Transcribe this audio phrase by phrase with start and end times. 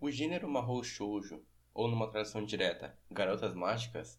[0.00, 1.42] O gênero Mahou Shoujo,
[1.74, 4.16] ou numa tradução direta, Garotas Mágicas,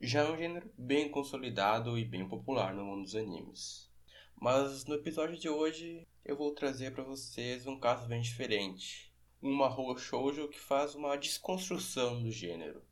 [0.00, 3.90] já é um gênero bem consolidado e bem popular no mundo dos animes.
[4.34, 9.12] Mas no episódio de hoje eu vou trazer para vocês um caso bem diferente.
[9.42, 12.82] Um Mahou Shoujo que faz uma desconstrução do gênero.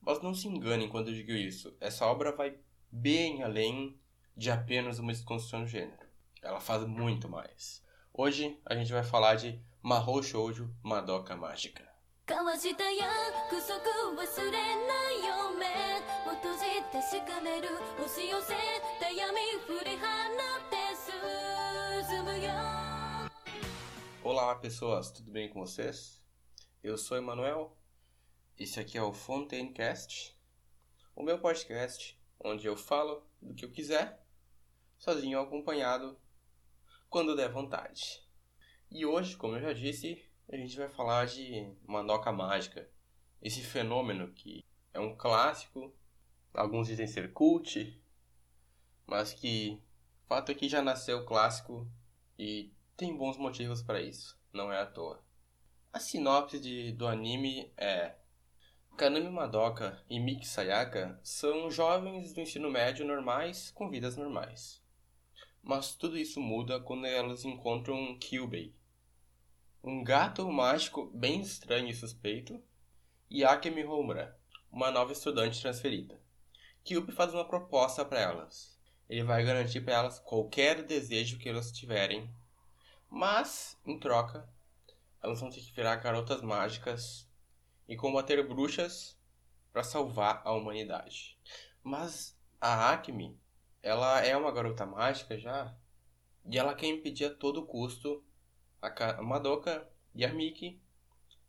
[0.00, 2.58] Mas não se enganem quando eu digo isso, essa obra vai
[2.90, 3.96] bem além
[4.36, 6.04] de apenas uma desconstrução do gênero.
[6.42, 7.80] Ela faz muito mais.
[8.12, 11.88] Hoje a gente vai falar de Mahou Shoujo Madoka Mágica.
[24.24, 26.20] Olá pessoas, tudo bem com vocês?
[26.82, 27.78] Eu sou Emanuel,
[28.58, 30.36] esse aqui é o Fontaincast,
[31.14, 34.20] o meu podcast onde eu falo do que eu quiser,
[34.98, 36.18] sozinho ou acompanhado,
[37.08, 38.25] quando der vontade.
[38.90, 42.88] E hoje, como eu já disse, a gente vai falar de Mandoca Mágica.
[43.42, 45.92] Esse fenômeno que é um clássico,
[46.54, 48.00] alguns dizem ser cult,
[49.06, 49.80] mas que
[50.24, 51.86] o fato é que já nasceu clássico
[52.38, 55.22] e tem bons motivos para isso, não é à toa.
[55.92, 58.14] A sinopse de, do anime é
[58.96, 64.82] Kanami Madoka e Miki Sayaka são jovens do ensino médio normais com vidas normais.
[65.68, 68.72] Mas tudo isso muda quando elas encontram Kyubei,
[69.82, 72.62] um gato mágico bem estranho e suspeito,
[73.28, 74.38] e Akemi Homura,
[74.70, 76.20] uma nova estudante transferida.
[76.84, 78.78] Kyubei faz uma proposta para elas.
[79.08, 82.32] Ele vai garantir para elas qualquer desejo que elas tiverem,
[83.10, 84.48] mas, em troca,
[85.20, 87.28] elas vão ter que virar garotas mágicas
[87.88, 89.18] e combater bruxas
[89.72, 91.36] para salvar a humanidade.
[91.82, 93.36] Mas a Akemi
[93.86, 95.72] ela é uma garota mágica já.
[96.44, 98.24] E ela quer impedir a todo custo
[98.82, 100.80] a Madoka e a Miki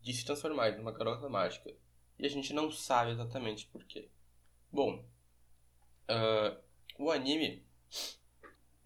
[0.03, 1.73] de se transformar em uma garota mágica.
[2.19, 4.07] E a gente não sabe exatamente por quê.
[4.71, 5.03] Bom,
[6.09, 6.61] uh,
[6.99, 7.65] o anime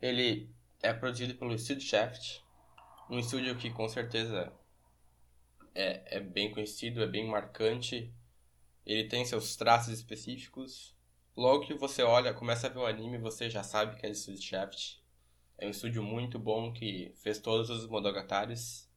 [0.01, 0.49] ele
[0.81, 2.41] é produzido pelo Studio Shaft,
[3.09, 4.53] um estúdio que com certeza
[5.75, 8.13] é, é bem conhecido, é bem marcante.
[8.85, 10.95] Ele tem seus traços específicos
[11.41, 14.15] Logo que você olha, começa a ver o anime, você já sabe que é de
[14.15, 15.01] Studio Shaft.
[15.57, 18.87] É um estúdio muito bom que fez todos os Monogatari's.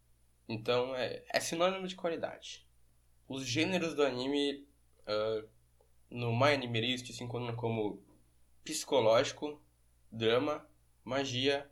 [0.47, 2.69] Então é, é sinônimo de qualidade.
[3.27, 4.69] Os gêneros do anime
[5.09, 5.49] uh,
[6.11, 8.05] no My Anime List se encontram como
[8.63, 9.59] psicológico,
[10.13, 10.69] drama,
[11.03, 11.67] magia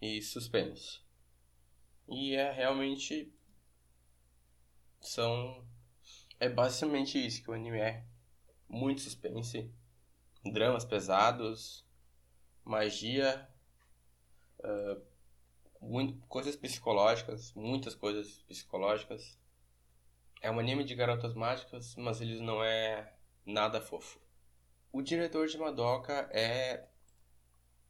[0.00, 1.00] e suspense.
[2.08, 3.32] E é realmente
[5.00, 5.66] são
[6.38, 8.04] é basicamente isso que o anime é.
[8.68, 9.68] Muito suspense,
[10.50, 11.84] dramas pesados,
[12.64, 13.48] magia,
[14.60, 15.02] uh,
[15.80, 19.38] muito, coisas psicológicas, muitas coisas psicológicas.
[20.40, 23.12] É um anime de garotas mágicas, mas ele não é
[23.44, 24.20] nada fofo.
[24.92, 26.88] O diretor de Madoka é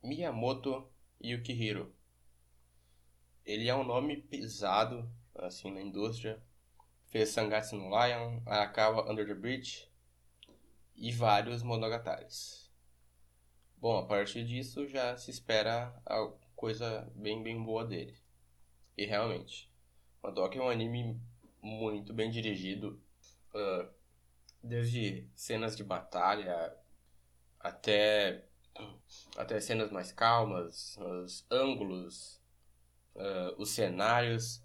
[0.03, 0.89] Miyamoto
[1.23, 1.95] Yukihiro.
[3.45, 6.43] Ele é um nome pesado assim na indústria.
[7.07, 9.88] Fez Sangatsu no Lion, Arakawa Under the Bridge,
[10.99, 12.69] e vários monogataris.
[13.77, 18.19] Bom, a partir disso já se espera a coisa bem bem boa dele.
[18.97, 19.71] E realmente,
[20.21, 21.21] Madoka é um anime
[21.63, 23.01] muito bem dirigido,
[23.55, 23.89] uh,
[24.63, 26.77] desde cenas de batalha
[27.61, 28.45] até
[29.37, 32.41] até cenas mais calmas, os ângulos,
[33.15, 34.63] uh, os cenários.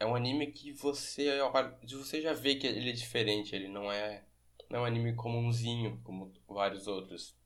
[0.00, 1.38] É um anime que você
[1.88, 4.24] você já vê que ele é diferente, ele não é
[4.74, 7.38] não é um anime comumzinho, como vários outros.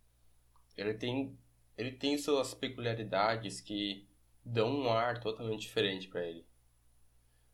[0.75, 1.39] Ele tem,
[1.77, 4.09] ele tem suas peculiaridades que
[4.43, 6.47] dão um ar totalmente diferente para ele.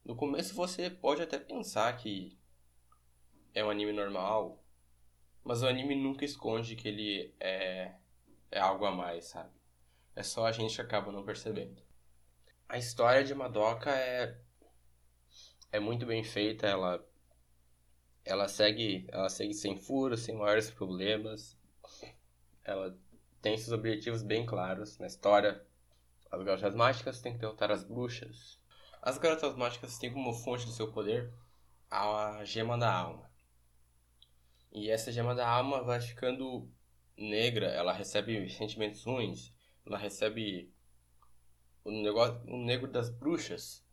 [0.05, 2.39] No começo você pode até pensar que
[3.53, 4.65] é um anime normal,
[5.43, 7.97] mas o anime nunca esconde que ele é,
[8.53, 9.51] é algo a mais, sabe?
[10.15, 11.83] É só a gente que acaba não percebendo.
[12.69, 14.41] A história de Madoka é,
[15.73, 17.05] é muito bem feita, ela
[18.25, 21.57] ela segue, ela segue sem furos, sem maiores problemas.
[22.65, 22.97] Ela
[23.43, 25.65] tem seus objetivos bem claros na história.
[26.31, 28.59] As garotas mágicas têm que derrotar as bruxas.
[29.03, 31.33] As garotas mágicas têm como fonte do seu poder
[31.91, 33.31] a gema da alma.
[34.73, 36.69] E essa gema da alma vai ficando
[37.17, 39.53] negra, ela recebe sentimentos ruins,
[39.87, 40.73] ela recebe
[41.85, 43.85] o negócio, o negro das bruxas.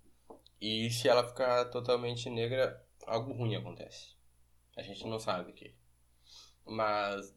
[0.59, 4.20] E se ela ficar totalmente negra, algo ruim acontece.
[4.75, 5.75] A gente não sabe aqui.
[6.65, 7.35] Mas,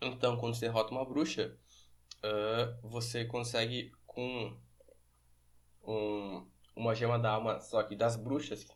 [0.00, 1.56] então, quando você derrota uma bruxa,
[2.18, 4.56] uh, você consegue com
[5.82, 8.66] um, uma gema da alma, só que das bruxas,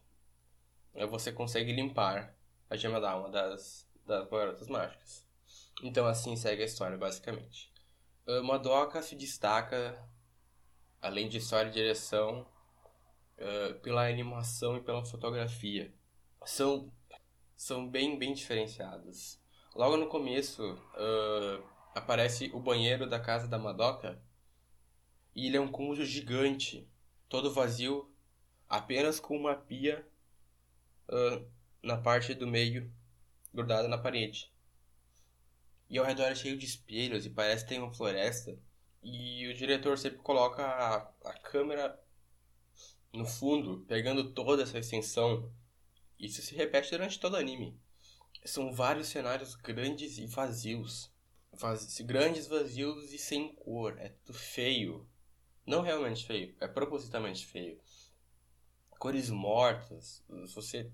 [1.08, 2.34] você consegue limpar
[2.68, 5.26] a gema da alma das, das garotas mágicas.
[5.82, 7.72] Então assim segue a história, basicamente.
[8.44, 9.98] Madoka se destaca,
[11.00, 12.46] além de história e direção,
[13.82, 15.92] pela animação e pela fotografia.
[16.44, 16.90] São,
[17.62, 19.38] são bem, bem diferenciados.
[19.72, 21.64] Logo no começo, uh,
[21.94, 24.20] aparece o banheiro da casa da Madoka.
[25.32, 26.90] E ele é um cômodo gigante,
[27.28, 28.12] todo vazio,
[28.68, 30.04] apenas com uma pia
[31.08, 31.46] uh,
[31.80, 32.92] na parte do meio,
[33.54, 34.52] grudada na parede.
[35.88, 38.58] E ao redor é cheio de espelhos e parece que tem uma floresta.
[39.00, 40.96] E o diretor sempre coloca a,
[41.30, 41.96] a câmera
[43.12, 45.48] no fundo, pegando toda essa extensão.
[46.22, 47.76] Isso se repete durante todo o anime.
[48.44, 51.12] São vários cenários grandes e vazios
[51.52, 52.00] vaz...
[52.00, 53.98] grandes, vazios e sem cor.
[53.98, 55.04] É tudo feio.
[55.66, 57.80] Não realmente feio, é propositalmente feio.
[59.00, 60.24] Cores mortas.
[60.54, 60.92] Você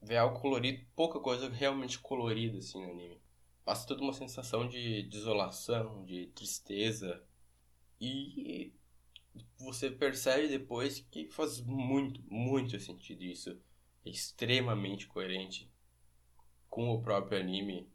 [0.00, 3.20] vê algo colorido, pouca coisa realmente colorida assim no anime.
[3.62, 7.22] Passa toda uma sensação de desolação, de tristeza.
[8.00, 8.72] E
[9.58, 13.60] você percebe depois que faz muito, muito sentido isso.
[14.08, 15.70] Extremamente coerente
[16.70, 17.90] com o próprio anime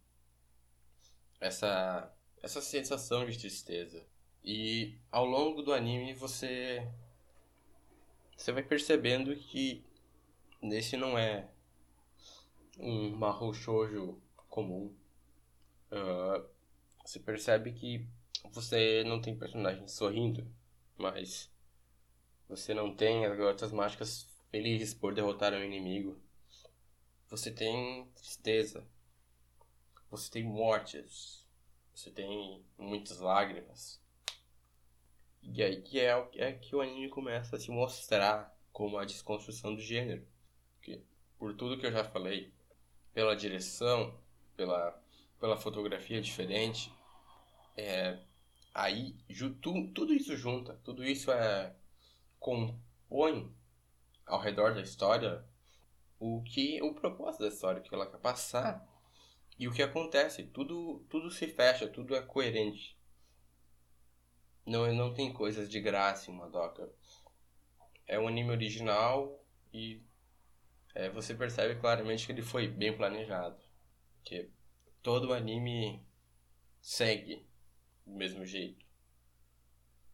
[1.40, 4.06] essa, essa sensação de tristeza.
[4.44, 6.88] E ao longo do anime você
[8.36, 9.86] você vai percebendo que
[10.62, 11.48] nesse não é
[12.78, 14.20] um Mahou Shoujo
[14.50, 14.94] comum.
[15.92, 16.46] Uh,
[17.06, 18.08] você percebe que
[18.52, 20.46] você não tem personagem sorrindo,
[20.98, 21.52] mas
[22.50, 26.20] você não tem as garotas mágicas felizes por derrotar um inimigo.
[27.30, 28.86] Você tem tristeza,
[30.10, 31.48] você tem mortes,
[31.96, 34.02] você tem muitas lágrimas.
[35.42, 39.74] E aí que é, é que o anime começa a se mostrar como a desconstrução
[39.74, 40.28] do gênero.
[40.76, 41.02] Porque,
[41.40, 42.54] por tudo que eu já falei,
[43.14, 44.20] pela direção,
[44.58, 45.02] pela,
[45.40, 46.92] pela fotografia diferente,
[47.78, 48.20] é,
[48.74, 49.16] aí
[49.62, 51.74] tu, tudo isso junta, tudo isso é
[52.40, 53.50] compõe
[54.26, 55.44] ao redor da história
[56.20, 58.88] o que o propósito da história que ela quer passar
[59.58, 60.44] e o que acontece?
[60.44, 62.98] Tudo, tudo se fecha, tudo é coerente.
[64.66, 66.90] Não, não tem coisas de graça em Madoka.
[68.08, 70.02] É um anime original e
[70.94, 73.60] é, você percebe claramente que ele foi bem planejado.
[74.24, 74.50] Que
[75.02, 76.06] todo anime
[76.80, 77.46] segue
[78.06, 78.86] do mesmo jeito.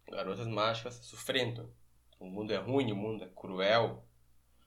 [0.09, 1.73] Garotas mágicas sofrendo.
[2.19, 4.03] O mundo é ruim, o mundo é cruel.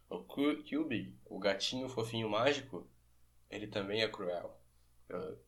[0.09, 2.89] O Kyubi, o gatinho fofinho mágico,
[3.49, 4.59] ele também é cruel.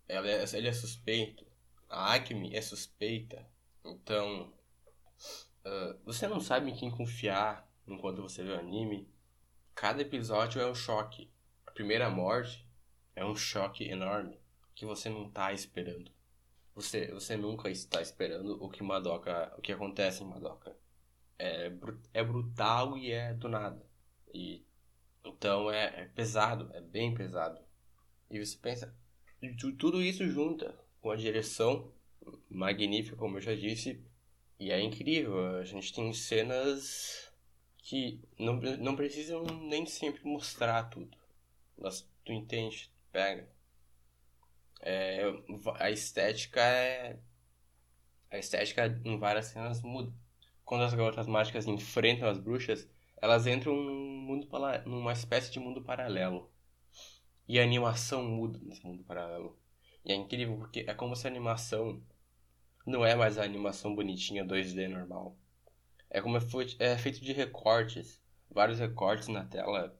[0.08, 1.46] Ela é, ele é suspeito.
[1.88, 3.46] A Acme é suspeita.
[3.84, 4.52] Então,
[5.64, 9.08] uh, você não sabe em quem confiar enquanto você vê o anime.
[9.74, 11.30] Cada episódio é um choque.
[11.66, 12.66] A primeira morte
[13.14, 14.40] é um choque enorme
[14.74, 16.10] que você não está esperando.
[16.74, 20.74] Você, você nunca está esperando o que Madoka, o que acontece em Madoka.
[21.42, 21.72] É,
[22.14, 23.84] é brutal e é do nada.
[24.32, 24.64] E
[25.24, 27.60] então é, é pesado, é bem pesado.
[28.30, 28.94] E você pensa,
[29.76, 31.92] tudo isso junta com a direção
[32.48, 34.00] magnífica, como eu já disse,
[34.56, 35.56] e é incrível.
[35.56, 37.32] A gente tem cenas
[37.78, 41.18] que não, não precisam nem sempre mostrar tudo.
[41.76, 43.48] Mas tu entende, pega.
[44.80, 45.22] É,
[45.80, 47.18] a estética é.
[48.30, 50.21] A estética em várias cenas muda.
[50.72, 52.88] Quando as garotas mágicas enfrentam as bruxas,
[53.20, 54.48] elas entram num mundo,
[54.86, 56.50] numa espécie de mundo paralelo.
[57.46, 59.60] E a animação muda nesse mundo paralelo.
[60.02, 62.02] E é incrível porque é como se a animação
[62.86, 65.36] não é mais a animação bonitinha 2D normal.
[66.08, 68.18] É como é feito de recortes,
[68.50, 69.94] vários recortes na tela.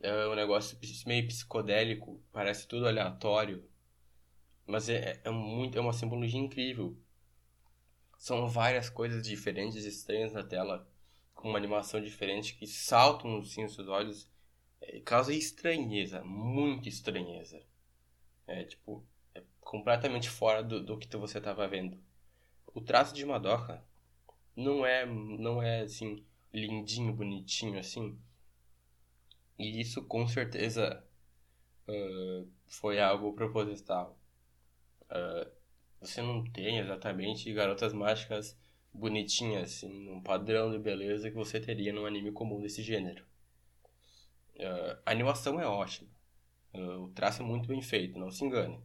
[0.00, 3.62] É um negócio meio psicodélico, parece tudo aleatório.
[4.66, 6.96] Mas é, é, muito, é uma simbologia incrível.
[8.22, 10.88] São várias coisas diferentes e estranhas na tela,
[11.34, 14.30] com uma animação diferente que saltam assim, os seus olhos
[14.80, 17.60] é, causa estranheza, muita estranheza.
[18.46, 22.00] É tipo, é completamente fora do, do que você estava vendo.
[22.72, 23.84] O traço de Madoka
[24.54, 26.24] não é, não é assim,
[26.54, 28.16] lindinho, bonitinho assim.
[29.58, 31.04] E isso com certeza
[31.88, 34.16] uh, foi algo proposital.
[35.10, 35.61] Uh,
[36.02, 38.58] você não tem exatamente garotas mágicas
[38.92, 43.24] bonitinhas, assim, num padrão de beleza que você teria num anime comum desse gênero.
[44.56, 46.10] Uh, a animação é ótima.
[46.74, 48.82] Uh, o traço é muito bem feito, não se engane.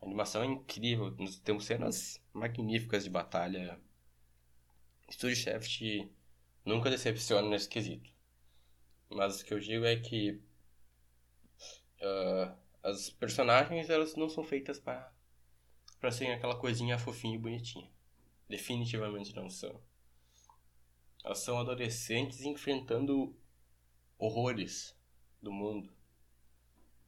[0.00, 1.10] A animação é incrível.
[1.18, 3.78] Nós temos cenas magníficas de batalha.
[5.10, 6.08] Studio Shaft
[6.64, 8.10] nunca decepciona nesse quesito.
[9.10, 10.40] Mas o que eu digo é que
[12.00, 15.12] uh, as personagens elas não são feitas para
[16.02, 17.88] para serem aquela coisinha fofinha e bonitinha.
[18.48, 19.80] Definitivamente não são.
[21.22, 23.32] Elas são adolescentes enfrentando
[24.18, 24.98] horrores
[25.40, 25.94] do mundo.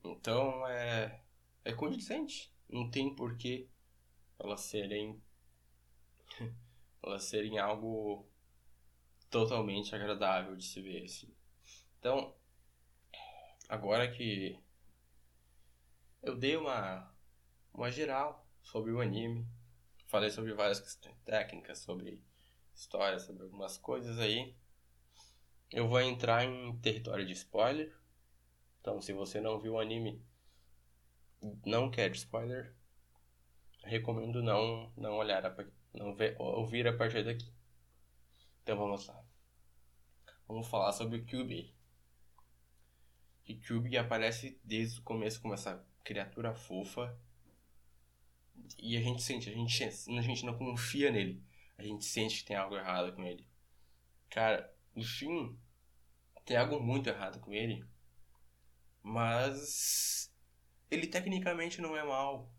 [0.05, 1.21] Então é
[1.65, 2.55] é condizente.
[2.69, 3.69] Não tem porquê
[4.39, 5.21] elas serem
[7.03, 8.25] elas serem algo
[9.29, 11.35] totalmente agradável de se ver assim.
[11.99, 12.33] Então,
[13.69, 14.57] agora que
[16.23, 17.13] eu dei uma
[17.73, 19.47] uma geral sobre o anime,
[20.09, 22.21] falei sobre várias questões técnicas, sobre
[22.75, 24.57] história, sobre algumas coisas aí.
[25.71, 27.97] Eu vou entrar em território de spoiler.
[28.81, 30.21] Então, se você não viu o anime,
[31.65, 32.75] não quer spoiler,
[33.85, 35.55] recomendo não não olhar a,
[35.93, 37.53] não ver, ouvir a partir daqui.
[38.63, 39.23] Então vamos lá.
[40.49, 41.75] Vamos falar sobre o Cube.
[43.45, 47.17] Que Cube aparece desde o começo como essa criatura fofa.
[48.79, 51.43] E a gente sente, a gente, a gente não confia nele.
[51.77, 53.47] A gente sente que tem algo errado com ele.
[54.31, 55.59] Cara, no fim,
[56.45, 57.85] tem algo muito errado com ele.
[59.03, 60.33] Mas
[60.91, 62.53] ele tecnicamente não é mal.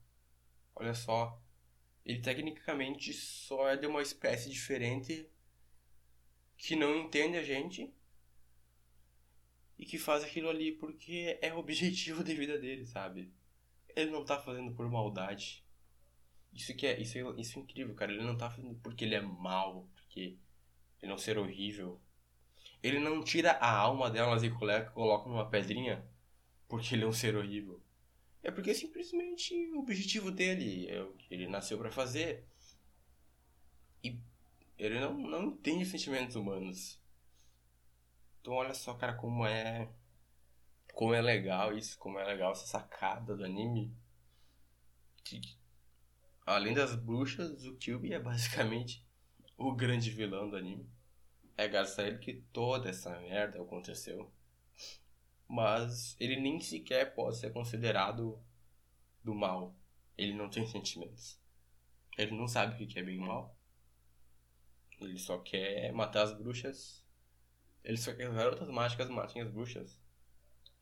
[0.75, 1.41] Olha só.
[2.05, 5.27] Ele tecnicamente só é de uma espécie diferente
[6.57, 7.93] que não entende a gente
[9.77, 13.33] e que faz aquilo ali porque é o objetivo de vida dele, sabe?
[13.95, 15.64] Ele não tá fazendo por maldade.
[16.55, 18.13] Isso que é, isso é, isso é incrível, cara.
[18.13, 20.37] Ele não tá fazendo porque ele é mal, porque
[21.01, 21.99] ele é um ser horrível.
[22.81, 26.05] Ele não tira a alma delas e coloca numa pedrinha
[26.67, 27.81] porque ele é um ser horrível.
[28.41, 32.45] É porque simplesmente o objetivo dele é o que ele nasceu para fazer.
[34.03, 34.17] E
[34.77, 36.99] ele não, não entende sentimentos humanos.
[38.39, 39.89] Então olha só, cara, como é.
[40.93, 43.91] Como é legal isso, como é legal essa sacada do anime.
[45.23, 45.41] Que,
[46.45, 49.05] além das bruxas, o Kyubi é basicamente
[49.57, 50.89] o grande vilão do anime.
[51.57, 54.31] É graças a ele que toda essa merda aconteceu.
[55.47, 58.41] Mas ele nem sequer pode ser considerado
[59.23, 59.75] do mal.
[60.17, 61.39] Ele não tem sentimentos.
[62.17, 63.55] Ele não sabe o que é bem e mal.
[64.99, 67.05] Ele só quer matar as bruxas.
[67.83, 69.99] Ele só quer que as garotas mágicas matem as bruxas.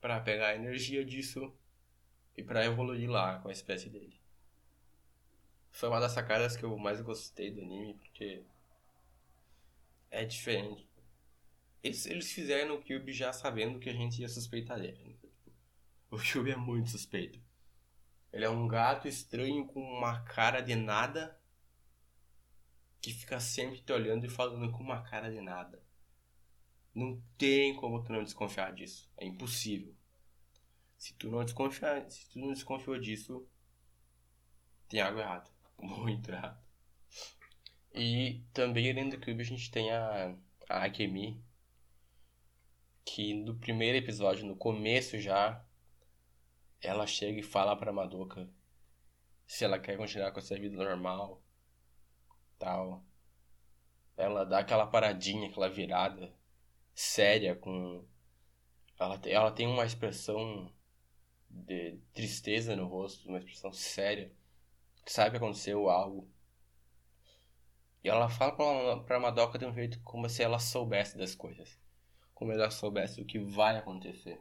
[0.00, 1.56] para pegar a energia disso
[2.36, 4.23] e para evoluir lá com a espécie dele.
[5.74, 8.44] Foi uma das sacadas que eu mais gostei do anime, porque
[10.08, 10.88] é diferente.
[11.82, 15.18] Eles, eles fizeram o Cube já sabendo que a gente ia suspeitar dele.
[16.12, 17.40] O Cube é muito suspeito.
[18.32, 21.36] Ele é um gato estranho com uma cara de nada
[23.02, 25.82] que fica sempre te olhando e falando com uma cara de nada.
[26.94, 29.10] Não tem como tu não desconfiar disso.
[29.16, 29.92] É impossível.
[30.96, 33.44] Se tu não desconfiar, se tu não desconfiou disso,
[34.88, 35.53] tem algo errado.
[35.78, 36.62] Muito errado.
[37.94, 40.36] E também além do Cube a gente tem a,
[40.68, 41.42] a Akemi,
[43.04, 45.64] que no primeiro episódio, no começo já,
[46.80, 48.48] ela chega e fala pra Madoka
[49.46, 51.42] se ela quer continuar com essa vida normal
[52.58, 53.04] tal.
[54.16, 56.32] Ela dá aquela paradinha, aquela virada
[56.94, 58.04] séria com.
[58.98, 60.72] Ela, ela tem uma expressão
[61.50, 64.32] de tristeza no rosto, uma expressão séria.
[65.06, 66.28] Sabe que aconteceu algo.
[68.02, 71.78] E ela fala pra, pra Madoka de um jeito como se ela soubesse das coisas.
[72.34, 74.40] Como ela soubesse o que vai acontecer.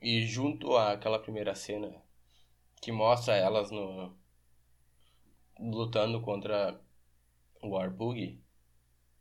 [0.00, 2.02] E junto àquela primeira cena
[2.80, 4.16] que mostra elas no
[5.58, 6.80] lutando contra
[7.60, 8.40] o Warbug,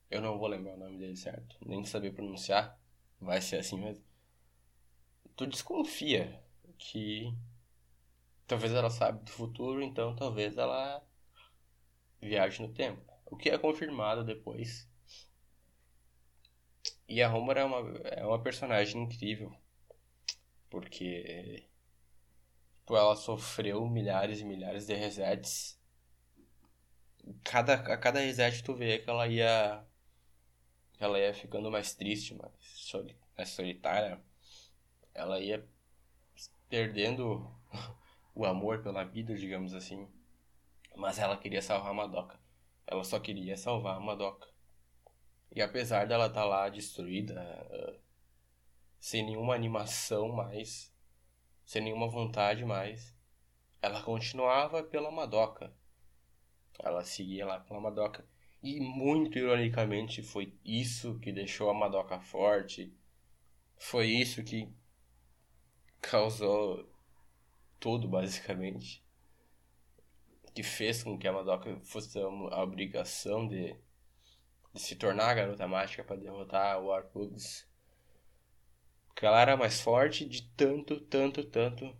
[0.10, 2.80] eu não vou lembrar o nome dele certo, nem saber pronunciar,
[3.20, 4.04] vai ser assim mesmo.
[5.36, 6.40] Tu desconfia
[6.78, 7.34] que
[8.48, 11.04] talvez ela sabe do futuro, então talvez ela
[12.22, 13.02] viaje no tempo.
[13.26, 14.88] O que é confirmado depois.
[17.08, 19.54] E a Homer é uma, é uma personagem incrível.
[20.70, 21.68] Porque
[22.80, 25.78] tipo, ela sofreu milhares e milhares de resets
[27.44, 29.84] cada, a cada reset tu vê que ela ia.
[30.94, 34.20] Que ela ia ficando mais triste, mais, soli, mais solitária.
[35.14, 35.68] Ela ia
[36.70, 37.50] perdendo
[38.38, 40.08] o amor pela vida, digamos assim.
[40.96, 42.40] Mas ela queria salvar a Madoka.
[42.86, 44.48] Ela só queria salvar a Madoka.
[45.52, 47.34] E apesar dela estar tá lá destruída,
[47.72, 48.00] uh,
[49.00, 50.94] sem nenhuma animação mais,
[51.66, 53.16] sem nenhuma vontade mais,
[53.82, 55.74] ela continuava pela Madoka.
[56.78, 58.24] Ela seguia lá pela Madoka.
[58.62, 62.94] E muito ironicamente foi isso que deixou a Madoka forte.
[63.80, 64.70] foi isso que
[66.02, 66.88] causou
[67.80, 69.04] tudo, basicamente.
[70.54, 73.76] Que fez com que a Madoka fosse a obrigação de,
[74.74, 77.68] de se tornar a garota mágica para derrotar o Arpugs.
[79.08, 81.96] Porque ela era mais forte de tanto, tanto, tanto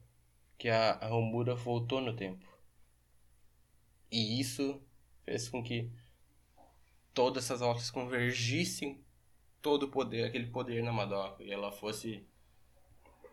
[0.58, 2.46] que a, a voltou no tempo.
[4.12, 4.82] E isso
[5.24, 5.92] fez com que
[7.14, 9.04] todas essas altas convergissem
[9.62, 12.26] todo o poder, aquele poder na Madoka, e ela fosse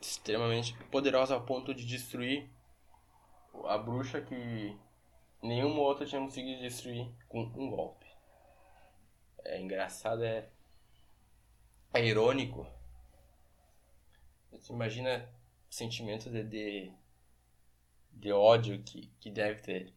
[0.07, 2.49] extremamente poderosa ao ponto de destruir
[3.65, 4.77] a bruxa que
[5.43, 8.07] nenhuma outra tinha conseguido destruir com um golpe.
[9.45, 10.49] É engraçado, é,
[11.93, 12.67] é irônico.
[14.53, 15.29] Você imagina
[15.71, 16.93] o sentimento de, de,
[18.13, 19.93] de ódio que, que deve ter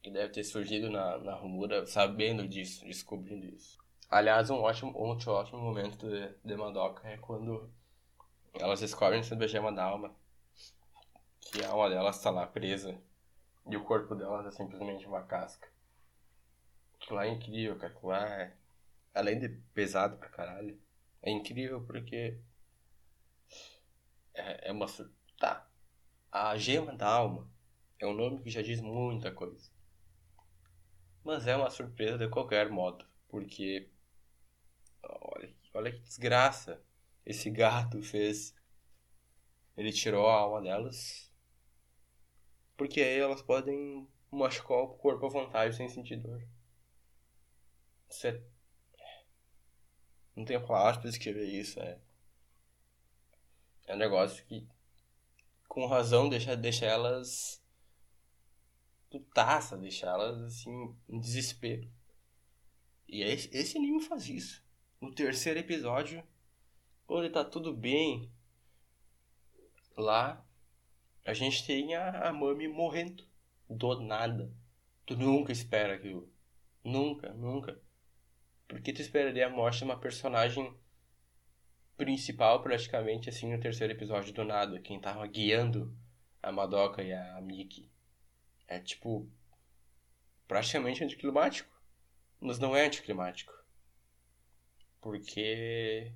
[0.00, 3.76] que deve ter surgido na, na Rumura sabendo disso, descobrindo isso.
[4.08, 7.68] Aliás, um ótimo, um ótimo momento de, de Madoka é quando
[8.58, 10.14] elas descobrem sobre a gema da alma,
[11.40, 13.00] que a alma delas está lá presa
[13.66, 15.68] e o corpo delas é simplesmente uma casca.
[16.94, 17.92] Aquilo lá é incrível, cara.
[17.92, 18.56] Aquilo lá é,
[19.14, 20.80] além de pesado pra caralho,
[21.22, 22.38] é incrível porque
[24.34, 24.86] é, é uma.
[25.38, 25.68] Tá.
[26.30, 27.48] A gema da alma
[27.98, 29.70] é um nome que já diz muita coisa.
[31.24, 33.90] Mas é uma surpresa de qualquer modo, porque
[35.02, 36.82] olha, olha que desgraça
[37.28, 38.54] esse gato fez.
[39.76, 41.30] Ele tirou a alma delas.
[42.74, 46.42] Porque aí elas podem machucar o corpo à vontade sem sentir dor.
[48.08, 48.42] Isso é.
[50.34, 51.78] Não tenho palavras pra escrever isso.
[51.80, 52.00] É.
[53.86, 54.66] É um negócio que.
[55.68, 57.62] Com razão deixa, deixa elas
[59.10, 61.90] putaça, deixar elas assim em desespero.
[63.06, 64.64] E esse, esse anime faz isso.
[65.00, 66.26] No terceiro episódio,
[67.08, 68.30] quando tá tudo bem,
[69.96, 70.46] lá
[71.24, 73.26] a gente tem a, a Mami morrendo
[73.68, 74.52] do nada.
[75.06, 76.30] Tu nunca espera aquilo.
[76.84, 77.80] Nunca, nunca.
[78.68, 80.72] Porque tu esperaria a morte de uma personagem
[81.96, 85.96] principal praticamente assim no terceiro episódio do nada, quem tava guiando
[86.42, 87.90] a Madoka e a Miki
[88.68, 89.28] é tipo
[90.46, 91.74] praticamente anticlimático,
[92.38, 93.52] mas não é anticlimático.
[95.00, 96.12] Porque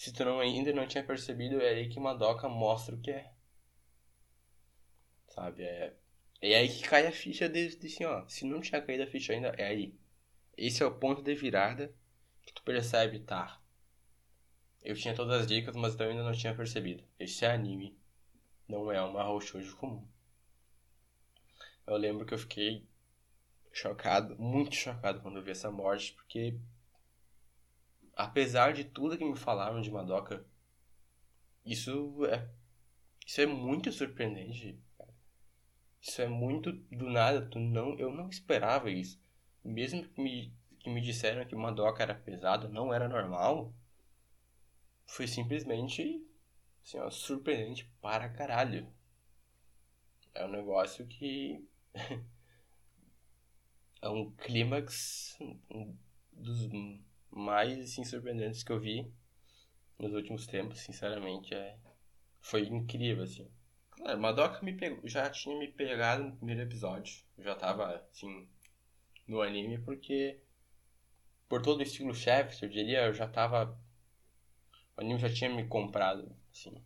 [0.00, 3.30] se tu não, ainda não tinha percebido, é aí que Madoka mostra o que é.
[5.28, 5.62] Sabe?
[5.62, 5.94] É,
[6.40, 8.26] é aí que cai a ficha de, de assim, ó.
[8.26, 9.94] Se não tinha caído a ficha ainda, é aí.
[10.56, 11.94] Esse é o ponto de virada
[12.46, 13.60] que tu percebe, tá?
[14.80, 17.04] Eu tinha todas as dicas, mas eu ainda não tinha percebido.
[17.18, 17.94] Esse é anime,
[18.66, 20.08] não é uma shoujo comum.
[21.86, 22.88] Eu lembro que eu fiquei
[23.70, 26.58] chocado, muito chocado quando eu vi essa morte, porque
[28.16, 30.44] apesar de tudo que me falaram de Madoka,
[31.64, 32.48] isso é
[33.26, 34.76] isso é muito surpreendente.
[36.00, 39.20] Isso é muito do nada, tu não, eu não esperava isso.
[39.64, 43.72] Mesmo que me, que me disseram que Madoka era pesado, não era normal,
[45.06, 46.26] foi simplesmente
[46.82, 48.92] assim, ó, surpreendente para caralho.
[50.34, 51.64] É um negócio que
[54.02, 55.38] é um clímax
[55.70, 55.96] um
[56.32, 56.68] dos
[57.30, 59.12] mais assim, surpreendentes que eu vi
[59.98, 61.76] nos últimos tempos, sinceramente, é
[62.40, 63.50] foi incrível assim.
[63.90, 68.48] Claro, Madoka me pegou, já tinha me pegado no primeiro episódio, eu já tava assim
[69.26, 70.40] no anime porque
[71.48, 73.78] por todo o estilo chefe, eu diria, eu já tava
[74.96, 76.82] o anime já tinha me comprado assim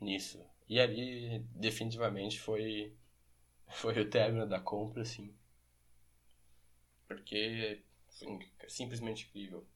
[0.00, 0.44] nisso.
[0.68, 2.94] E ali definitivamente foi
[3.68, 5.34] foi o término da compra, assim.
[7.06, 7.82] Porque
[8.68, 9.66] simplesmente incrível.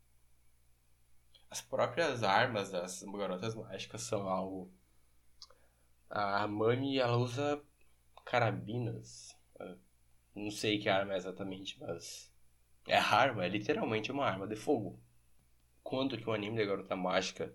[1.51, 4.73] As próprias armas das garotas mágicas são algo.
[6.09, 7.63] A Mami, ela usa
[8.25, 9.37] carabinas.
[10.35, 12.33] Não sei que arma é exatamente, mas.
[12.87, 14.99] É arma, é literalmente uma arma de fogo.
[15.83, 17.55] Quando que o anime da garota mágica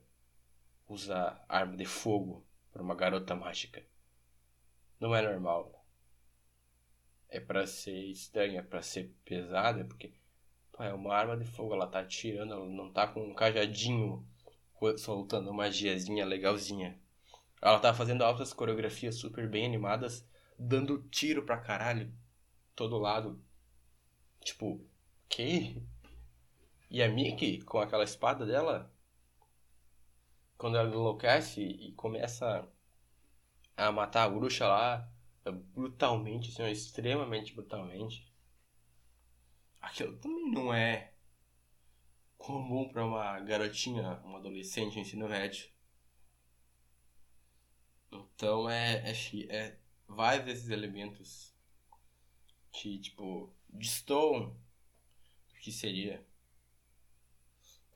[0.87, 3.83] usa arma de fogo para uma garota mágica?
[4.99, 5.77] Não é normal
[7.29, 10.13] é para ser estranha, é para ser pesada, porque
[10.77, 14.23] pô, é uma arma de fogo, ela tá atirando, ela não tá com um cajadinho
[14.97, 16.97] soltando uma magiazinha legalzinha.
[17.59, 20.25] Ela tá fazendo altas coreografias super bem animadas,
[20.57, 22.13] dando tiro pra caralho,
[22.75, 23.43] todo lado.
[24.41, 24.79] Tipo,
[25.27, 25.81] que?
[26.91, 28.93] E a Mickey, com aquela espada dela,
[30.57, 32.67] quando ela enlouquece e começa
[33.75, 35.11] a matar a bruxa lá,
[35.73, 38.31] brutalmente, assim, extremamente brutalmente.
[39.87, 41.13] Aquilo também não é
[42.37, 45.69] comum para uma garotinha, uma adolescente ensino médio.
[48.11, 49.13] Então é, é,
[49.49, 51.55] é vários desses elementos
[52.73, 54.49] que, tipo, destoam
[55.47, 56.21] do que seria.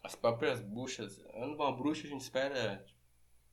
[0.02, 1.22] As próprias bruxas.
[1.34, 2.86] Uma bruxa a gente espera.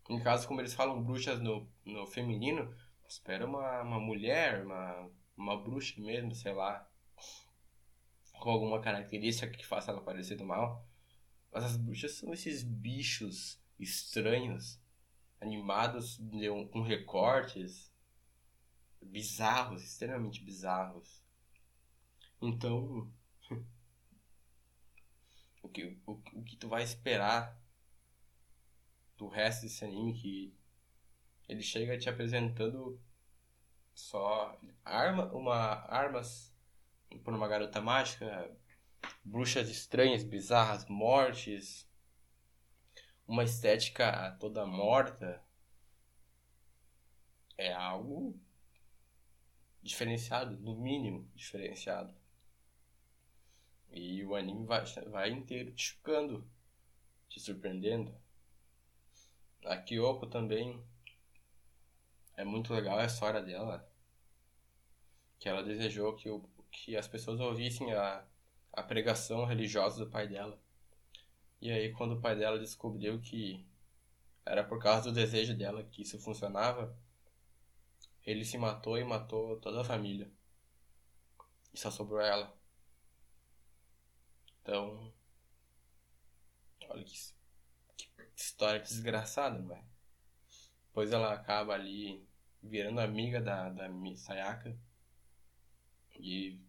[0.09, 2.73] Em caso, como eles falam bruxas no, no feminino,
[3.09, 6.88] espera uma, uma mulher, uma, uma bruxa mesmo, sei lá.
[8.41, 10.87] Com alguma característica que faça ela parecer do mal.
[11.53, 14.81] Mas as bruxas são esses bichos estranhos,
[15.41, 17.93] animados um, com recortes
[19.01, 21.23] bizarros, extremamente bizarros.
[22.41, 23.11] Então,
[25.63, 27.59] o que, o, o que tu vai esperar
[29.17, 30.55] do resto desse anime que
[31.49, 33.01] ele chega te apresentando
[33.95, 35.57] só arma, uma
[35.89, 36.55] armas
[37.25, 38.51] por uma garota mágica,
[39.25, 41.89] bruxas estranhas, bizarras, mortes,
[43.27, 45.43] uma estética toda morta.
[47.57, 48.39] É algo
[49.83, 52.15] diferenciado, no mínimo diferenciado.
[53.91, 56.49] E o anime vai, vai inteiro te chocando,
[57.29, 58.15] te surpreendendo.
[59.65, 60.83] A Kyoko também
[62.37, 63.91] é muito legal a história dela.
[65.39, 68.25] Que ela desejou que, o, que as pessoas ouvissem a,
[68.73, 70.61] a pregação religiosa do pai dela.
[71.61, 73.67] E aí, quando o pai dela descobriu que
[74.45, 76.97] era por causa do desejo dela que isso funcionava,
[78.25, 80.31] ele se matou e matou toda a família.
[81.73, 82.57] E só sobrou ela.
[84.63, 85.13] Então.
[86.89, 87.15] Olha que,
[87.97, 89.85] que história desgraçada, velho.
[90.87, 92.27] Depois ela acaba ali
[92.63, 94.79] virando amiga da, da Sayaka.
[96.19, 96.61] E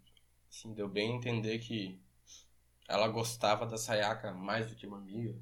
[0.49, 1.99] assim, deu bem entender que
[2.87, 5.35] ela gostava da Sayaka mais do que uma amiga.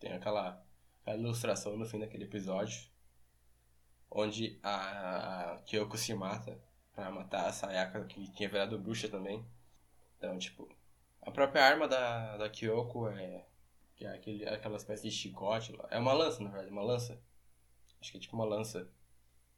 [0.00, 0.64] Tem aquela,
[1.00, 2.88] aquela ilustração no fim daquele episódio
[4.10, 6.58] onde a, Kyoko se mata
[6.94, 9.44] pra matar a Sayaka, que tinha virado bruxa também.
[10.16, 10.68] Então, tipo,
[11.22, 13.44] a própria arma da, da Kyoko é,
[13.94, 15.76] que é aquele, aquela espécie de chicote.
[15.90, 17.20] É uma lança, na verdade, uma lança.
[18.00, 18.88] Acho que é tipo uma lança.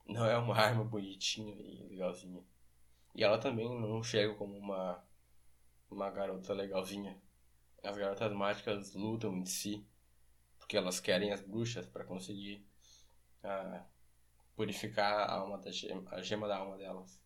[0.06, 2.42] Não é uma arma bonitinha e legalzinha.
[3.14, 5.04] E ela também não chega como uma,
[5.90, 7.20] uma garota legalzinha.
[7.82, 9.86] As garotas mágicas lutam em si.
[10.58, 12.64] Porque elas querem as bruxas para conseguir
[13.42, 13.84] ah,
[14.54, 17.20] purificar a alma da gema, a gema da alma delas.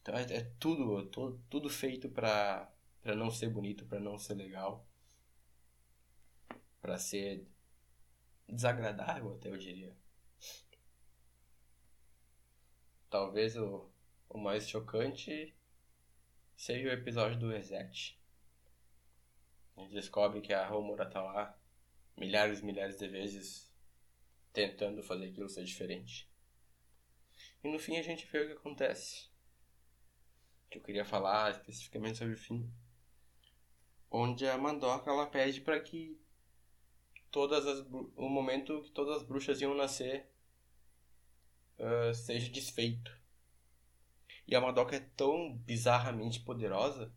[0.00, 2.70] Então é, é tudo, tudo, tudo feito para
[3.02, 4.86] para não ser bonito, para não ser legal,
[6.80, 7.46] para ser
[8.48, 9.96] desagradável, até eu diria.
[13.08, 13.89] Talvez o,
[14.30, 15.52] o mais chocante
[16.56, 18.18] seja o episódio do Reset.
[19.76, 21.58] A gente descobre que a Romura tá lá
[22.16, 23.68] milhares e milhares de vezes
[24.52, 26.30] tentando fazer aquilo ser diferente.
[27.62, 29.28] E no fim a gente vê o que acontece.
[30.70, 32.72] Que eu queria falar especificamente sobre o fim.
[34.10, 36.20] Onde a Mandoca ela pede para que
[37.30, 37.80] todas as
[38.16, 40.30] o momento que todas as bruxas iam nascer
[41.78, 43.19] uh, seja desfeito.
[44.50, 47.14] E a Madoka é tão bizarramente poderosa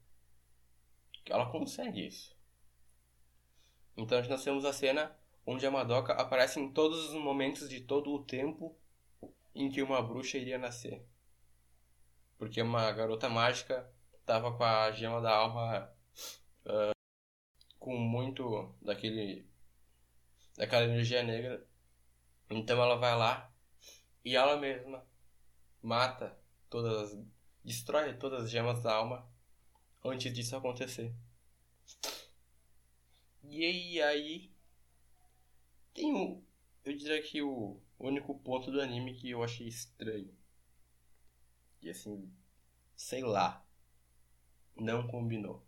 [1.25, 2.37] que ela consegue isso.
[3.97, 8.13] Então nós temos a cena onde a Madoka aparece em todos os momentos de todo
[8.13, 8.77] o tempo
[9.55, 11.03] em que uma bruxa iria nascer.
[12.37, 15.91] Porque uma garota mágica estava com a gema da alma
[16.67, 16.93] uh,
[17.79, 19.49] com muito daquele
[20.55, 21.65] daquela energia negra.
[22.47, 23.51] Então ela vai lá
[24.23, 25.03] e ela mesma
[25.81, 26.42] mata
[26.73, 27.15] todas
[27.63, 29.31] destrói todas as gemas da alma
[30.03, 31.13] antes disso acontecer.
[33.43, 34.51] E aí
[35.93, 36.43] tem um.
[36.83, 40.35] Eu diria que o único ponto do anime que eu achei estranho.
[41.79, 42.33] E assim.
[42.95, 43.63] Sei lá.
[44.75, 45.63] Não combinou.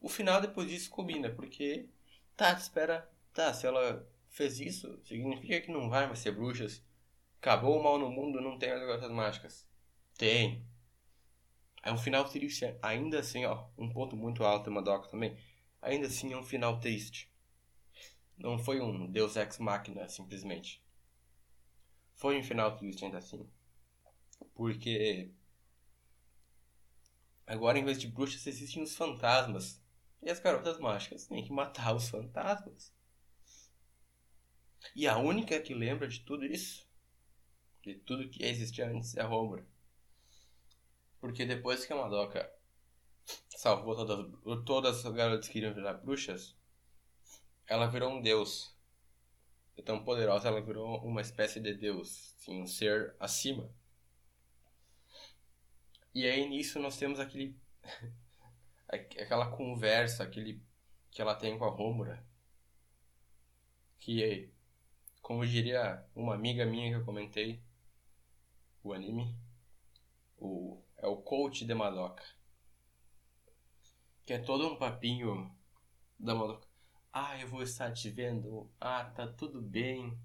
[0.00, 1.88] O final depois disso combina, porque.
[2.36, 3.10] Tá, espera.
[3.34, 6.80] Tá, se ela fez isso, significa que não vai mais ser bruxas.
[7.38, 9.69] Acabou o mal no mundo, não tem as garotas mágicas.
[10.20, 10.62] Tem.
[11.82, 12.76] É um final triste.
[12.82, 13.66] Ainda assim, ó.
[13.78, 15.34] Um ponto muito alto, Madoka também.
[15.80, 17.32] Ainda assim é um final triste.
[18.36, 20.84] Não foi um Deus Ex Machina, simplesmente.
[22.16, 23.48] Foi um final triste ainda assim.
[24.54, 25.32] Porque.
[27.46, 29.80] Agora, em vez de bruxas, existem os fantasmas.
[30.22, 32.92] E as garotas mágicas têm que matar os fantasmas.
[34.94, 36.86] E a única que lembra de tudo isso,
[37.82, 39.64] de tudo que existia antes, é a Homer.
[41.20, 42.50] Porque depois que a Madoka
[43.48, 46.56] salvou todas, todas as garotas que queriam virar bruxas,
[47.66, 48.74] ela virou um deus.
[49.76, 53.70] É tão poderosa, ela virou uma espécie de deus, um ser acima.
[56.14, 57.54] E aí nisso nós temos aquele
[58.88, 60.60] aquela conversa, aquele
[61.10, 62.24] que ela tem com a Rômura,
[64.00, 64.50] que
[65.22, 67.62] como diria uma amiga minha que eu comentei
[68.82, 69.34] o anime,
[70.38, 72.22] o é o coach de Madoka.
[74.24, 75.50] Que é todo um papinho
[76.18, 76.68] da Madoka.
[77.12, 78.70] Ah, eu vou estar te vendo.
[78.80, 80.16] Ah, tá tudo bem.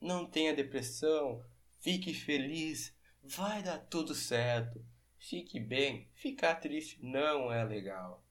[0.00, 1.44] Não tenha depressão.
[1.78, 2.94] Fique feliz.
[3.22, 4.84] Vai dar tudo certo.
[5.18, 6.08] Fique bem.
[6.14, 8.24] Ficar triste não é legal.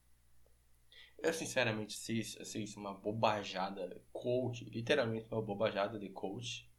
[1.19, 6.69] Eu sinceramente sei isso, sei isso uma bobajada coach, literalmente uma bobajada de coach.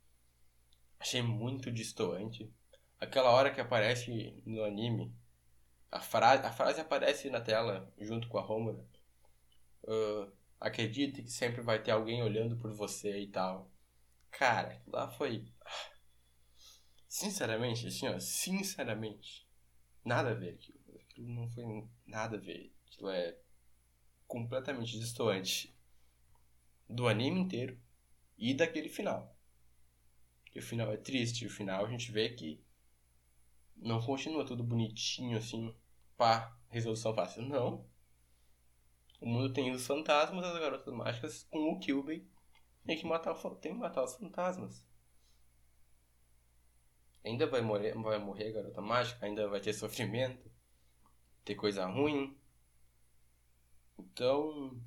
[0.99, 2.51] Achei muito distoante.
[3.01, 5.15] Aquela hora que aparece no anime,
[5.91, 8.85] a, fra a frase aparece na tela junto com a Homura.
[9.83, 13.71] Uh, acredite que sempre vai ter alguém olhando por você e tal.
[14.31, 15.51] Cara, lá foi.
[17.09, 19.49] Sinceramente, assim, ó, sinceramente,
[20.05, 20.79] nada a ver aquilo.
[21.01, 21.65] Aquilo não foi
[22.07, 22.73] nada a ver.
[22.87, 23.37] Aquilo é
[24.29, 25.75] completamente distoante
[26.89, 27.81] do anime inteiro
[28.39, 29.37] e daquele final.
[30.55, 32.63] E o final é triste, o final a gente vê que
[33.81, 35.75] não continua tudo bonitinho assim,
[36.17, 37.43] pá, resolução fácil.
[37.43, 37.85] Não.
[39.21, 42.27] O mundo tem os fantasmas, as garotas mágicas com o Kyubey.
[42.87, 44.87] Tem que matar, tem que matar os fantasmas.
[47.25, 50.51] Ainda vai morrer, vai morrer a garota mágica, ainda vai ter sofrimento,
[51.45, 52.35] ter coisa ruim.
[53.99, 54.81] Então,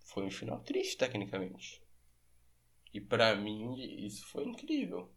[0.00, 1.82] foi um final triste tecnicamente.
[2.94, 3.74] E pra mim
[4.06, 5.13] isso foi incrível.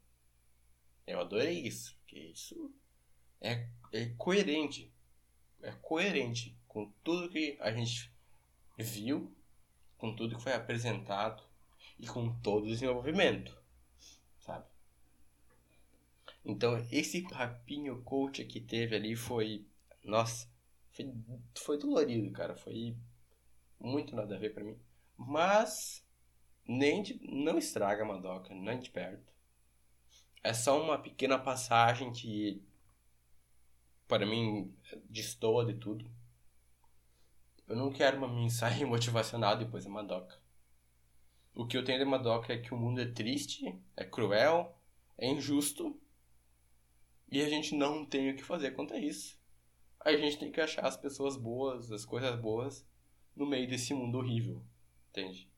[1.07, 2.71] Eu adorei isso, porque isso
[3.41, 4.93] é, é coerente.
[5.61, 8.11] É coerente com tudo que a gente
[8.77, 9.33] viu,
[9.97, 11.43] com tudo que foi apresentado
[11.97, 13.57] e com todo o desenvolvimento,
[14.39, 14.65] sabe?
[16.45, 19.65] Então, esse papinho coach que teve ali foi.
[20.03, 20.49] Nossa,
[20.93, 21.13] foi,
[21.55, 22.55] foi dolorido, cara.
[22.55, 22.95] Foi
[23.79, 24.77] muito nada a ver pra mim.
[25.17, 26.05] Mas,
[26.65, 29.36] nem de, não estraga a Madoka, nem de perto.
[30.47, 32.63] É só uma pequena passagem que,
[34.07, 34.73] para mim,
[35.09, 36.09] destoa de tudo.
[37.67, 40.39] Eu não quero uma mensagem motivacional depois da Madoka.
[41.53, 44.73] O que eu tenho de Madoka é que o mundo é triste, é cruel,
[45.17, 45.99] é injusto
[47.29, 49.37] e a gente não tem o que fazer quanto a isso.
[49.99, 52.87] A gente tem que achar as pessoas boas, as coisas boas
[53.35, 54.63] no meio desse mundo horrível,
[55.09, 55.51] entende?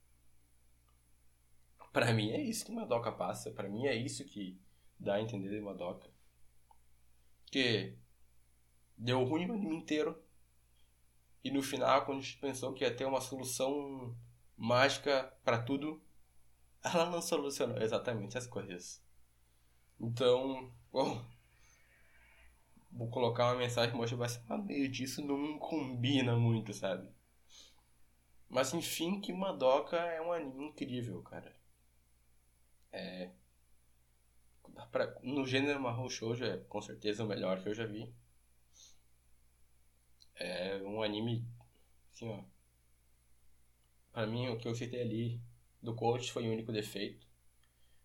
[1.93, 4.59] Para mim é isso que Madoka passa, para mim é isso que
[4.99, 6.09] dá a entender de Madoka.
[7.45, 7.95] Que
[8.97, 10.21] deu ruim no anime inteiro.
[11.43, 14.15] E no final, quando a gente pensou que ia ter uma solução
[14.57, 16.01] mágica para tudo,
[16.83, 19.01] ela não solucionou exatamente as coisas.
[19.99, 21.25] Então, bom,
[22.91, 27.09] vou colocar uma mensagem motivacional meio disso, não combina muito, sabe?
[28.49, 31.55] Mas enfim, que Madoka é um anime incrível, cara.
[32.91, 33.29] É,
[34.87, 38.13] pra, no gênero Mahou Shoujo é com certeza o melhor que eu já vi.
[40.35, 41.45] É um anime,
[42.11, 42.43] assim, ó.
[44.11, 45.41] Pra mim, o que eu citei ali
[45.81, 47.27] do coach foi o único defeito.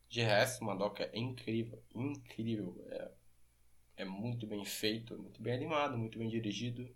[0.08, 2.76] De resto, Madoka é incrível, incrível.
[2.90, 3.10] É,
[3.98, 6.88] é muito bem feito, muito bem animado, muito bem dirigido,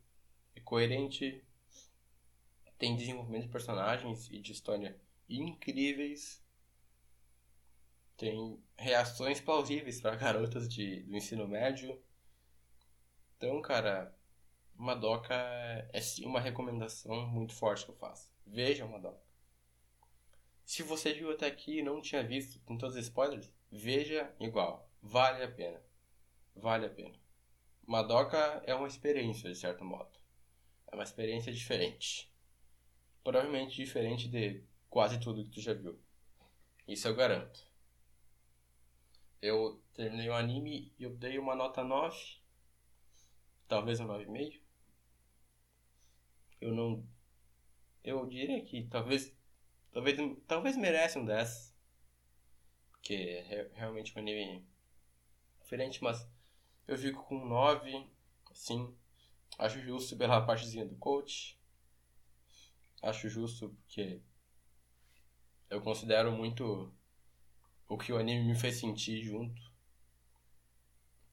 [0.55, 1.45] é coerente,
[2.79, 4.97] tem desenvolvimento de personagens e de história
[5.29, 6.43] incríveis
[8.19, 11.99] tem reações plausíveis para garotas de, do ensino médio.
[13.37, 14.15] Então, cara,
[14.75, 15.35] Madoka
[15.93, 18.31] é sim uma recomendação muito forte que eu faço.
[18.45, 19.23] Veja Madoka.
[20.65, 24.91] Se você viu até aqui e não tinha visto com todos os spoilers, veja igual.
[25.01, 25.81] Vale a pena.
[26.55, 27.15] Vale a pena.
[27.87, 30.11] Madoka é uma experiência, de certo modo.
[30.91, 32.31] É uma experiência diferente.
[33.23, 35.99] Provavelmente diferente de quase tudo que tu já viu.
[36.87, 37.68] Isso eu garanto.
[39.41, 42.17] Eu terminei o anime e eu dei uma nota 9.
[43.69, 44.61] Talvez um 9,5.
[46.61, 47.07] Eu não.
[48.03, 49.35] Eu diria que talvez.
[49.93, 51.75] Talvez, talvez merece um 10.
[52.93, 54.67] Porque é realmente um anime
[55.61, 56.29] diferente, mas
[56.87, 58.11] eu fico com um 9.
[58.51, 58.95] Assim.
[59.59, 61.59] Acho justo pela partezinha do coach.
[63.03, 64.21] Acho justo porque
[65.71, 66.93] eu considero muito
[67.89, 69.61] o que o anime me fez sentir junto.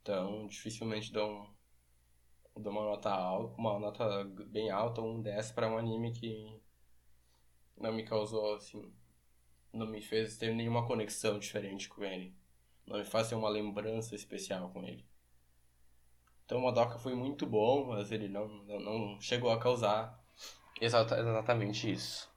[0.02, 1.30] Então, dificilmente dou
[2.56, 6.62] um, dou uma nota alta, uma nota bem alta, um 10 para um anime que
[7.78, 8.94] não me causou assim,
[9.74, 12.34] não me fez ter nenhuma conexão diferente com ele.
[12.88, 15.06] Não me faz ter uma lembrança especial com ele.
[16.46, 20.24] Então o Madoka foi muito bom, mas ele não, não, não chegou a causar
[20.80, 22.32] exata, exatamente isso.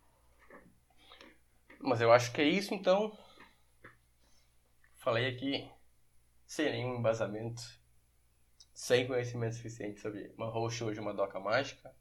[1.81, 3.17] Mas eu acho que é isso então.
[4.99, 5.71] Falei aqui
[6.47, 7.63] sem nenhum embasamento,
[8.73, 11.95] sem conhecimento suficiente sobre uma host ou uma doca mágica.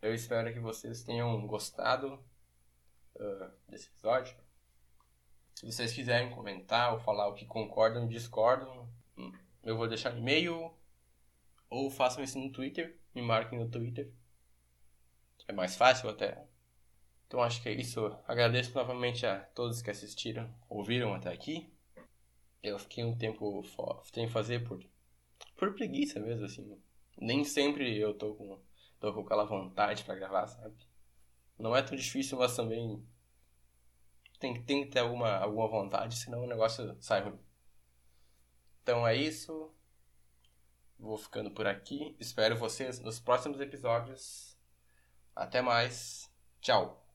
[0.00, 2.24] Eu espero que vocês tenham gostado
[3.16, 4.36] uh, desse episódio.
[5.54, 8.88] Se vocês quiserem comentar ou falar o que concordam ou discordam,
[9.62, 10.72] eu vou deixar e-mail
[11.68, 14.12] ou façam isso no Twitter, me marquem no Twitter.
[15.48, 16.46] É mais fácil até.
[17.26, 18.06] Então acho que é isso.
[18.26, 21.72] Agradeço novamente a todos que assistiram, ouviram até aqui.
[22.62, 23.62] Eu fiquei um tempo
[24.12, 24.84] sem fazer por,
[25.56, 26.80] por preguiça mesmo, assim.
[27.18, 28.60] Nem sempre eu tô com,
[29.00, 30.76] tô com aquela vontade para gravar, sabe?
[31.58, 33.02] Não é tão difícil, mas também
[34.38, 37.38] tem, tem que ter alguma, alguma vontade, senão o negócio sai ruim.
[38.82, 39.72] Então é isso.
[40.98, 42.16] Vou ficando por aqui.
[42.20, 44.56] Espero vocês nos próximos episódios.
[45.34, 46.30] Até mais.
[46.60, 47.05] Tchau.